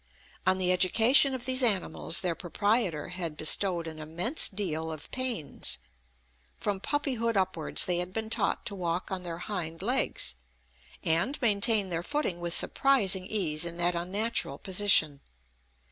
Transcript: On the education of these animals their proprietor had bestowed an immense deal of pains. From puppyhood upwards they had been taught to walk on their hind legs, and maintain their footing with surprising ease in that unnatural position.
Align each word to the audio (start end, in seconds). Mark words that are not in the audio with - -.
On 0.47 0.57
the 0.57 0.71
education 0.71 1.35
of 1.35 1.45
these 1.45 1.61
animals 1.61 2.21
their 2.21 2.33
proprietor 2.33 3.09
had 3.09 3.37
bestowed 3.37 3.85
an 3.85 3.99
immense 3.99 4.49
deal 4.49 4.91
of 4.91 5.11
pains. 5.11 5.77
From 6.59 6.79
puppyhood 6.79 7.37
upwards 7.37 7.85
they 7.85 7.97
had 7.97 8.11
been 8.11 8.31
taught 8.31 8.65
to 8.65 8.73
walk 8.73 9.11
on 9.11 9.21
their 9.21 9.37
hind 9.37 9.83
legs, 9.83 10.33
and 11.03 11.39
maintain 11.39 11.89
their 11.89 12.01
footing 12.01 12.39
with 12.39 12.55
surprising 12.55 13.27
ease 13.27 13.63
in 13.63 13.77
that 13.77 13.93
unnatural 13.93 14.57
position. 14.57 15.19